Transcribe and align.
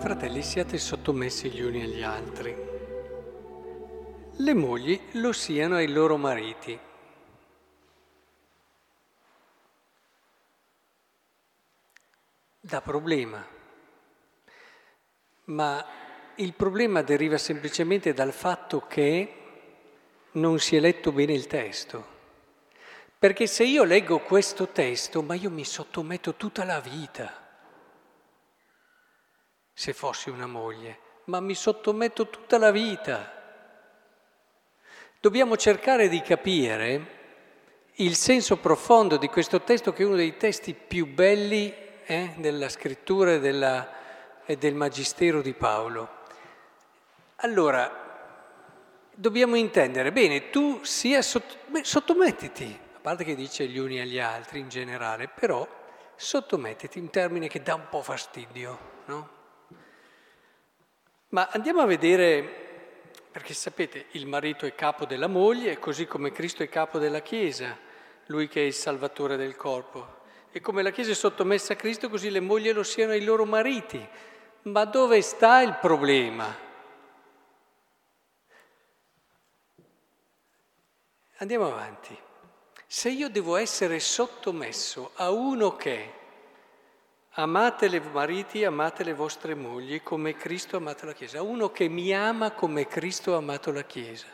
Fratelli, 0.00 0.40
siate 0.40 0.78
sottomessi 0.78 1.50
gli 1.50 1.60
uni 1.60 1.82
agli 1.82 2.02
altri. 2.02 2.56
Le 4.34 4.54
mogli 4.54 4.98
lo 5.12 5.30
siano 5.34 5.74
ai 5.74 5.88
loro 5.88 6.16
mariti. 6.16 6.78
Da 12.58 12.80
problema. 12.80 13.46
Ma 15.44 15.86
il 16.36 16.54
problema 16.54 17.02
deriva 17.02 17.36
semplicemente 17.36 18.14
dal 18.14 18.32
fatto 18.32 18.86
che 18.86 19.34
non 20.32 20.58
si 20.60 20.76
è 20.76 20.80
letto 20.80 21.12
bene 21.12 21.34
il 21.34 21.46
testo. 21.46 22.06
Perché 23.18 23.46
se 23.46 23.64
io 23.64 23.84
leggo 23.84 24.20
questo 24.20 24.68
testo, 24.68 25.20
ma 25.20 25.34
io 25.34 25.50
mi 25.50 25.66
sottometto 25.66 26.36
tutta 26.36 26.64
la 26.64 26.80
vita 26.80 27.48
se 29.80 29.94
fossi 29.94 30.28
una 30.28 30.46
moglie, 30.46 30.98
ma 31.24 31.40
mi 31.40 31.54
sottometto 31.54 32.28
tutta 32.28 32.58
la 32.58 32.70
vita. 32.70 33.32
Dobbiamo 35.18 35.56
cercare 35.56 36.10
di 36.10 36.20
capire 36.20 37.06
il 37.94 38.14
senso 38.14 38.58
profondo 38.58 39.16
di 39.16 39.28
questo 39.28 39.62
testo 39.62 39.94
che 39.94 40.02
è 40.02 40.06
uno 40.06 40.16
dei 40.16 40.36
testi 40.36 40.74
più 40.74 41.06
belli 41.06 41.74
eh, 42.04 42.34
della 42.36 42.68
scrittura 42.68 43.32
e, 43.32 43.40
della, 43.40 43.90
e 44.44 44.58
del 44.58 44.74
Magistero 44.74 45.40
di 45.40 45.54
Paolo. 45.54 46.10
Allora, 47.36 48.28
dobbiamo 49.14 49.56
intendere, 49.56 50.12
bene, 50.12 50.50
tu 50.50 50.84
sia 50.84 51.22
sott- 51.22 51.56
beh, 51.68 51.84
sottomettiti, 51.84 52.78
a 52.96 52.98
parte 53.00 53.24
che 53.24 53.34
dice 53.34 53.66
gli 53.66 53.78
uni 53.78 53.98
agli 53.98 54.18
altri 54.18 54.58
in 54.58 54.68
generale, 54.68 55.28
però 55.28 55.66
sottomettiti, 56.16 56.98
un 56.98 57.08
termine 57.08 57.48
che 57.48 57.62
dà 57.62 57.76
un 57.76 57.88
po' 57.88 58.02
fastidio, 58.02 58.78
no? 59.06 59.38
Ma 61.30 61.48
andiamo 61.52 61.80
a 61.80 61.86
vedere, 61.86 62.42
perché 63.30 63.54
sapete, 63.54 64.06
il 64.12 64.26
marito 64.26 64.66
è 64.66 64.74
capo 64.74 65.04
della 65.04 65.28
moglie, 65.28 65.78
così 65.78 66.06
come 66.06 66.32
Cristo 66.32 66.64
è 66.64 66.68
capo 66.68 66.98
della 66.98 67.20
Chiesa, 67.20 67.76
lui 68.26 68.48
che 68.48 68.62
è 68.62 68.64
il 68.64 68.74
salvatore 68.74 69.36
del 69.36 69.54
corpo. 69.54 70.18
E 70.50 70.60
come 70.60 70.82
la 70.82 70.90
Chiesa 70.90 71.12
è 71.12 71.14
sottomessa 71.14 71.74
a 71.74 71.76
Cristo, 71.76 72.08
così 72.08 72.30
le 72.30 72.40
mogli 72.40 72.72
lo 72.72 72.82
siano 72.82 73.12
ai 73.12 73.22
loro 73.22 73.44
mariti. 73.44 74.04
Ma 74.62 74.84
dove 74.84 75.22
sta 75.22 75.60
il 75.60 75.76
problema? 75.80 76.52
Andiamo 81.36 81.66
avanti. 81.68 82.18
Se 82.86 83.08
io 83.08 83.30
devo 83.30 83.54
essere 83.54 84.00
sottomesso 84.00 85.12
a 85.14 85.30
uno 85.30 85.76
che 85.76 86.12
Amate 87.34 87.86
le 87.86 88.00
mariti, 88.00 88.64
amate 88.64 89.04
le 89.04 89.14
vostre 89.14 89.54
mogli 89.54 90.02
come 90.02 90.34
Cristo 90.34 90.76
ha 90.76 90.80
amato 90.80 91.06
la 91.06 91.12
Chiesa. 91.12 91.42
Uno 91.42 91.70
che 91.70 91.88
mi 91.88 92.12
ama 92.12 92.50
come 92.50 92.88
Cristo 92.88 93.34
ha 93.34 93.36
amato 93.36 93.70
la 93.70 93.84
Chiesa. 93.84 94.26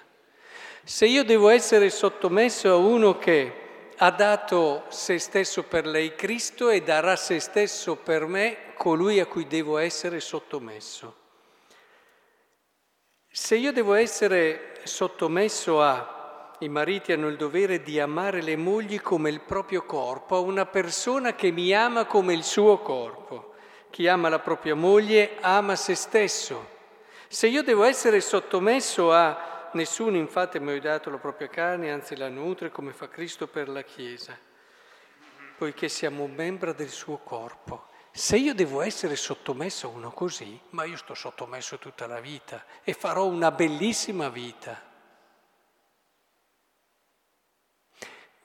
Se 0.82 1.04
io 1.04 1.22
devo 1.22 1.50
essere 1.50 1.90
sottomesso 1.90 2.70
a 2.70 2.76
uno 2.76 3.18
che 3.18 3.64
ha 3.98 4.10
dato 4.10 4.84
se 4.88 5.18
stesso 5.18 5.64
per 5.64 5.86
lei 5.86 6.14
Cristo 6.14 6.70
e 6.70 6.82
darà 6.82 7.16
se 7.16 7.38
stesso 7.38 7.96
per 7.96 8.24
me 8.26 8.72
colui 8.74 9.20
a 9.20 9.26
cui 9.26 9.46
devo 9.46 9.76
essere 9.76 10.20
sottomesso. 10.20 11.16
Se 13.30 13.56
io 13.56 13.72
devo 13.72 13.92
essere 13.92 14.80
sottomesso 14.84 15.82
a 15.82 16.15
i 16.60 16.68
mariti 16.68 17.12
hanno 17.12 17.28
il 17.28 17.36
dovere 17.36 17.82
di 17.82 18.00
amare 18.00 18.42
le 18.42 18.56
mogli 18.56 19.00
come 19.00 19.30
il 19.30 19.40
proprio 19.40 19.84
corpo, 19.84 20.36
a 20.36 20.40
una 20.40 20.66
persona 20.66 21.34
che 21.34 21.50
mi 21.50 21.74
ama 21.74 22.06
come 22.06 22.32
il 22.32 22.42
suo 22.42 22.78
corpo. 22.78 23.54
Chi 23.90 24.08
ama 24.08 24.28
la 24.28 24.38
propria 24.38 24.74
moglie 24.74 25.36
ama 25.40 25.76
se 25.76 25.94
stesso. 25.94 26.74
Se 27.28 27.46
io 27.46 27.62
devo 27.62 27.84
essere 27.84 28.20
sottomesso 28.20 29.12
a 29.12 29.68
nessuno 29.72 30.16
infatti 30.16 30.58
mi 30.58 30.72
ha 30.72 30.80
dato 30.80 31.10
la 31.10 31.18
propria 31.18 31.48
carne, 31.48 31.90
anzi 31.90 32.16
la 32.16 32.28
nutre 32.28 32.70
come 32.70 32.92
fa 32.92 33.08
Cristo 33.08 33.46
per 33.46 33.68
la 33.68 33.82
Chiesa, 33.82 34.36
poiché 35.58 35.88
siamo 35.88 36.26
membra 36.26 36.72
del 36.72 36.88
suo 36.88 37.18
corpo. 37.18 37.88
Se 38.10 38.36
io 38.38 38.54
devo 38.54 38.80
essere 38.80 39.14
sottomesso 39.14 39.88
a 39.88 39.90
uno 39.90 40.10
così, 40.10 40.58
ma 40.70 40.84
io 40.84 40.96
sto 40.96 41.14
sottomesso 41.14 41.78
tutta 41.78 42.06
la 42.06 42.20
vita 42.20 42.64
e 42.82 42.94
farò 42.94 43.26
una 43.26 43.50
bellissima 43.50 44.30
vita. 44.30 44.94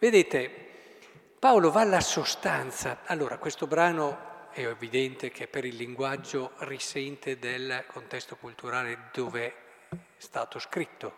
Vedete, 0.01 0.49
Paolo 1.37 1.69
va 1.69 1.81
alla 1.81 2.01
sostanza. 2.01 3.01
Allora, 3.05 3.37
questo 3.37 3.67
brano 3.67 4.49
è 4.49 4.65
evidente 4.65 5.29
che 5.29 5.45
per 5.45 5.63
il 5.63 5.75
linguaggio 5.75 6.53
risente 6.61 7.37
del 7.37 7.83
contesto 7.85 8.35
culturale 8.35 9.09
dove 9.13 9.45
è 9.89 9.97
stato 10.17 10.57
scritto, 10.57 11.17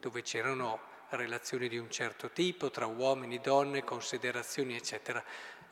dove 0.00 0.22
c'erano 0.22 0.80
relazioni 1.10 1.68
di 1.68 1.76
un 1.76 1.90
certo 1.90 2.30
tipo 2.30 2.70
tra 2.70 2.86
uomini, 2.86 3.38
donne, 3.38 3.84
considerazioni, 3.84 4.76
eccetera. 4.76 5.22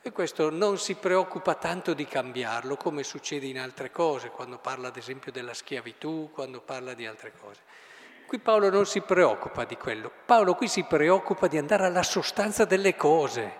E 0.02 0.12
questo 0.12 0.50
non 0.50 0.76
si 0.76 0.96
preoccupa 0.96 1.54
tanto 1.54 1.94
di 1.94 2.04
cambiarlo 2.04 2.76
come 2.76 3.04
succede 3.04 3.46
in 3.46 3.58
altre 3.58 3.90
cose, 3.90 4.28
quando 4.28 4.58
parla 4.58 4.88
ad 4.88 4.98
esempio 4.98 5.32
della 5.32 5.54
schiavitù, 5.54 6.30
quando 6.30 6.60
parla 6.60 6.92
di 6.92 7.06
altre 7.06 7.32
cose. 7.40 7.88
Qui 8.30 8.38
Paolo 8.38 8.70
non 8.70 8.86
si 8.86 9.00
preoccupa 9.00 9.64
di 9.64 9.76
quello, 9.76 10.08
Paolo 10.24 10.54
qui 10.54 10.68
si 10.68 10.84
preoccupa 10.84 11.48
di 11.48 11.58
andare 11.58 11.86
alla 11.86 12.04
sostanza 12.04 12.64
delle 12.64 12.94
cose, 12.94 13.52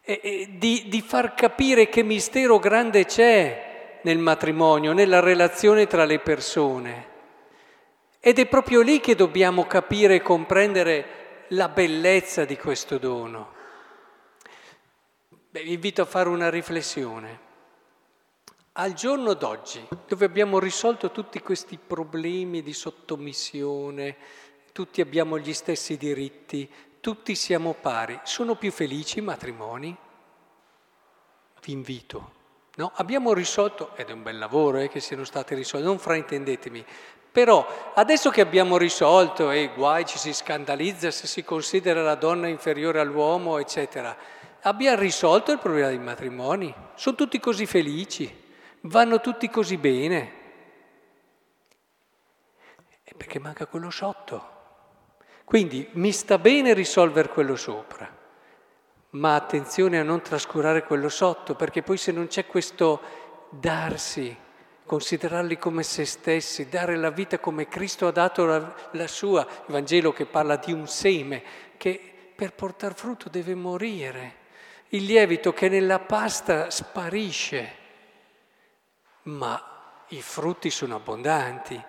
e, 0.00 0.20
e 0.22 0.48
di, 0.58 0.84
di 0.86 1.00
far 1.00 1.34
capire 1.34 1.88
che 1.88 2.04
mistero 2.04 2.60
grande 2.60 3.04
c'è 3.04 3.98
nel 4.02 4.18
matrimonio, 4.18 4.92
nella 4.92 5.18
relazione 5.18 5.88
tra 5.88 6.04
le 6.04 6.20
persone. 6.20 7.08
Ed 8.20 8.38
è 8.38 8.46
proprio 8.46 8.80
lì 8.80 9.00
che 9.00 9.16
dobbiamo 9.16 9.66
capire 9.66 10.14
e 10.14 10.22
comprendere 10.22 11.46
la 11.48 11.68
bellezza 11.68 12.44
di 12.44 12.56
questo 12.56 12.98
dono. 12.98 13.54
Beh, 15.50 15.64
vi 15.64 15.72
invito 15.72 16.02
a 16.02 16.04
fare 16.04 16.28
una 16.28 16.48
riflessione 16.48 17.46
al 18.78 18.92
giorno 18.92 19.34
d'oggi, 19.34 19.88
dove 20.06 20.24
abbiamo 20.24 20.60
risolto 20.60 21.10
tutti 21.10 21.40
questi 21.40 21.78
problemi 21.84 22.62
di 22.62 22.72
sottomissione, 22.72 24.16
tutti 24.72 25.00
abbiamo 25.00 25.36
gli 25.38 25.52
stessi 25.52 25.96
diritti, 25.96 26.70
tutti 27.00 27.34
siamo 27.34 27.74
pari, 27.74 28.20
sono 28.22 28.54
più 28.54 28.70
felici 28.70 29.18
i 29.18 29.22
matrimoni? 29.22 29.96
Vi 31.60 31.72
invito. 31.72 32.36
No? 32.76 32.92
Abbiamo 32.94 33.32
risolto, 33.32 33.96
ed 33.96 34.10
è 34.10 34.12
un 34.12 34.22
bel 34.22 34.38
lavoro 34.38 34.78
eh, 34.78 34.88
che 34.88 35.00
siano 35.00 35.24
stati 35.24 35.56
risolti, 35.56 35.84
non 35.84 35.98
fraintendetemi, 35.98 36.84
però 37.32 37.66
adesso 37.94 38.30
che 38.30 38.40
abbiamo 38.40 38.76
risolto 38.76 39.50
e 39.50 39.72
guai 39.74 40.06
ci 40.06 40.18
si 40.18 40.32
scandalizza 40.32 41.10
se 41.10 41.26
si 41.26 41.42
considera 41.42 42.00
la 42.02 42.14
donna 42.14 42.46
inferiore 42.46 43.00
all'uomo, 43.00 43.58
eccetera, 43.58 44.16
abbiamo 44.60 45.00
risolto 45.00 45.50
il 45.50 45.58
problema 45.58 45.88
dei 45.88 45.98
matrimoni, 45.98 46.72
sono 46.94 47.16
tutti 47.16 47.40
così 47.40 47.66
felici 47.66 48.46
vanno 48.88 49.20
tutti 49.20 49.48
così 49.48 49.76
bene? 49.76 50.32
È 53.02 53.14
perché 53.14 53.38
manca 53.38 53.66
quello 53.66 53.90
sotto. 53.90 54.56
Quindi 55.44 55.88
mi 55.92 56.12
sta 56.12 56.38
bene 56.38 56.74
risolvere 56.74 57.28
quello 57.28 57.56
sopra, 57.56 58.14
ma 59.10 59.34
attenzione 59.34 59.98
a 59.98 60.02
non 60.02 60.20
trascurare 60.20 60.84
quello 60.84 61.08
sotto, 61.08 61.54
perché 61.54 61.82
poi 61.82 61.96
se 61.96 62.12
non 62.12 62.26
c'è 62.26 62.46
questo 62.46 63.00
darsi, 63.48 64.36
considerarli 64.84 65.56
come 65.56 65.82
se 65.82 66.04
stessi, 66.04 66.68
dare 66.68 66.96
la 66.96 67.10
vita 67.10 67.38
come 67.38 67.66
Cristo 67.66 68.06
ha 68.06 68.10
dato 68.10 68.44
la, 68.44 68.74
la 68.92 69.06
sua, 69.06 69.40
il 69.40 69.72
Vangelo 69.72 70.12
che 70.12 70.26
parla 70.26 70.56
di 70.56 70.72
un 70.72 70.86
seme, 70.86 71.42
che 71.78 72.32
per 72.34 72.52
portare 72.52 72.94
frutto 72.94 73.30
deve 73.30 73.54
morire, 73.54 74.34
il 74.88 75.04
lievito 75.04 75.54
che 75.54 75.70
nella 75.70 75.98
pasta 75.98 76.70
sparisce 76.70 77.77
ma 79.28 79.62
i 80.08 80.22
frutti 80.22 80.70
sono 80.70 80.96
abbondanti, 80.96 81.80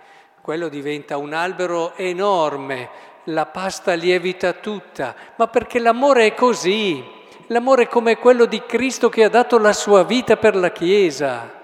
quello 0.42 0.68
diventa 0.68 1.18
un 1.18 1.34
albero 1.34 1.96
enorme, 1.96 2.90
la 3.26 3.46
pasta 3.46 3.94
lievita 3.94 4.54
tutta, 4.54 5.16
ma 5.38 5.48
perché 5.48 5.80
l'amore 5.80 6.28
è 6.28 6.34
così, 6.34 7.04
l'amore 7.48 7.84
è 7.84 7.88
come 7.88 8.18
quello 8.18 8.46
di 8.46 8.64
Cristo 8.66 9.10
che 9.10 9.24
ha 9.24 9.30
dato 9.30 9.58
la 9.58 9.74
sua 9.74 10.04
vita 10.04 10.38
per 10.38 10.56
la 10.56 10.72
Chiesa. 10.72 11.58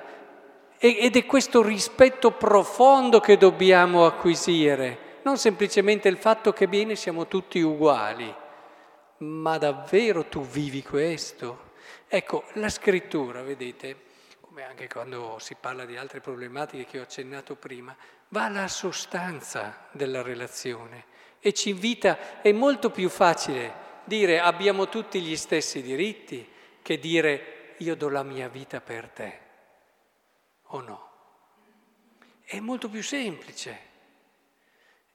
Ed 0.77 1.15
è 1.15 1.25
questo 1.25 1.63
rispetto 1.63 2.31
profondo 2.31 3.19
che 3.19 3.37
dobbiamo 3.37 4.05
acquisire, 4.05 5.19
non 5.23 5.37
semplicemente 5.37 6.07
il 6.07 6.17
fatto 6.17 6.53
che 6.53 6.67
bene 6.67 6.95
siamo 6.95 7.27
tutti 7.27 7.59
uguali, 7.59 8.33
ma 9.17 9.57
davvero 9.57 10.25
tu 10.25 10.41
vivi 10.41 10.83
questo. 10.83 11.71
Ecco, 12.07 12.43
la 12.53 12.69
scrittura, 12.69 13.41
vedete, 13.41 14.04
come 14.55 14.67
anche 14.67 14.87
quando 14.87 15.37
si 15.37 15.53
parla 15.59 15.83
di 15.83 15.97
altre 15.97 16.21
problematiche 16.21 16.85
che 16.85 16.99
ho 16.99 17.01
accennato 17.01 17.57
prima, 17.57 17.93
va 18.29 18.45
alla 18.45 18.69
sostanza 18.69 19.89
della 19.91 20.21
relazione 20.21 21.07
e 21.41 21.51
ci 21.51 21.71
invita, 21.71 22.41
è 22.41 22.53
molto 22.53 22.89
più 22.89 23.09
facile 23.09 23.83
dire 24.05 24.39
abbiamo 24.39 24.87
tutti 24.87 25.19
gli 25.19 25.35
stessi 25.35 25.81
diritti 25.81 26.49
che 26.81 26.97
dire 26.99 27.73
io 27.79 27.97
do 27.97 28.07
la 28.07 28.23
mia 28.23 28.47
vita 28.47 28.79
per 28.79 29.09
te. 29.09 29.39
o 30.67 30.79
no? 30.79 31.11
È 32.45 32.57
molto 32.61 32.87
più 32.87 33.03
semplice. 33.03 33.79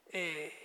E 0.05 0.55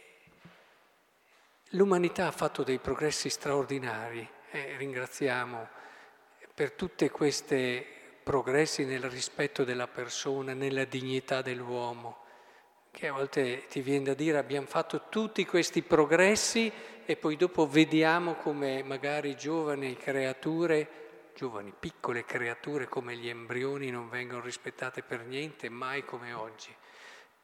l'umanità 1.71 2.27
ha 2.27 2.33
fatto 2.33 2.63
dei 2.63 2.79
progressi 2.79 3.31
straordinari 3.31 4.29
e 4.51 4.77
ringraziamo 4.77 5.67
per 6.53 6.73
tutti 6.73 7.09
questi 7.09 7.95
progressi 8.27 8.85
nel 8.85 9.09
rispetto 9.09 9.63
della 9.63 9.87
persona, 9.87 10.53
nella 10.53 10.83
dignità 10.83 11.43
dell'uomo, 11.43 12.25
che 12.91 13.07
a 13.07 13.13
volte 13.13 13.67
ti 13.69 13.81
viene 13.83 14.07
da 14.07 14.15
dire 14.15 14.37
abbiamo 14.37 14.67
fatto 14.67 15.03
tutti 15.09 15.47
questi 15.47 15.83
progressi 15.83 16.73
e 17.05 17.15
poi 17.15 17.37
dopo 17.37 17.69
vediamo 17.69 18.35
come 18.35 18.83
magari 18.83 19.37
giovani 19.37 19.97
creature 19.97 21.05
giovani, 21.37 21.73
piccole 21.79 22.25
creature 22.25 22.89
come 22.89 23.15
gli 23.15 23.29
embrioni 23.29 23.91
non 23.91 24.09
vengono 24.09 24.43
rispettate 24.43 25.03
per 25.03 25.25
niente, 25.25 25.69
mai 25.69 26.05
come 26.05 26.33
oggi. 26.33 26.75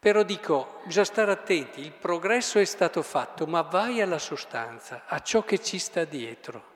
Però 0.01 0.25
dico, 0.25 0.81
bisogna 0.85 1.05
stare 1.05 1.31
attenti, 1.31 1.81
il 1.81 1.93
progresso 1.93 2.59
è 2.59 2.65
stato 2.65 3.03
fatto, 3.03 3.47
ma 3.47 3.61
vai 3.61 4.01
alla 4.01 4.19
sostanza, 4.19 5.05
a 5.07 5.21
ciò 5.21 5.45
che 5.45 5.63
ci 5.63 5.79
sta 5.79 6.03
dietro. 6.05 6.72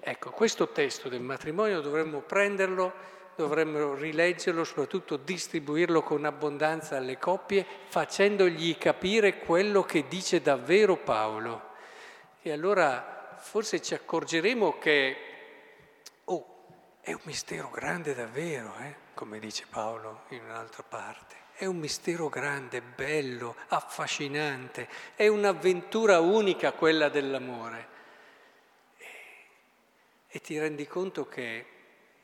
Ecco, 0.00 0.30
questo 0.30 0.68
testo 0.68 1.08
del 1.08 1.20
matrimonio 1.20 1.80
dovremmo 1.80 2.20
prenderlo, 2.20 2.92
dovremmo 3.36 3.94
rileggerlo, 3.94 4.64
soprattutto 4.64 5.16
distribuirlo 5.16 6.02
con 6.02 6.24
abbondanza 6.24 6.96
alle 6.96 7.18
coppie, 7.18 7.66
facendogli 7.88 8.76
capire 8.78 9.38
quello 9.38 9.82
che 9.82 10.06
dice 10.08 10.40
davvero 10.40 10.96
Paolo. 10.96 11.68
E 12.42 12.50
allora 12.50 13.36
forse 13.38 13.80
ci 13.82 13.94
accorgeremo 13.94 14.78
che 14.78 15.16
è 17.02 17.12
un 17.12 17.20
mistero 17.24 17.70
grande 17.70 18.14
davvero, 18.14 18.74
eh? 18.82 18.94
come 19.14 19.38
dice 19.38 19.64
Paolo 19.68 20.24
in 20.28 20.44
un'altra 20.44 20.82
parte. 20.82 21.34
È 21.54 21.64
un 21.64 21.78
mistero 21.78 22.28
grande, 22.28 22.82
bello, 22.82 23.56
affascinante, 23.68 24.88
è 25.14 25.26
un'avventura 25.26 26.20
unica 26.20 26.72
quella 26.72 27.08
dell'amore. 27.08 27.98
E, 30.32 30.40
ti 30.40 30.56
rendi 30.60 30.86
conto 30.86 31.26
che 31.26 31.66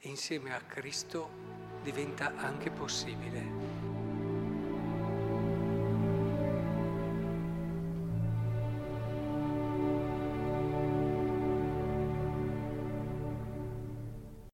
insieme 0.03 0.55
a 0.55 0.61
Cristo 0.61 1.29
diventa 1.83 2.35
anche 2.37 2.71
possibile. 2.71 3.96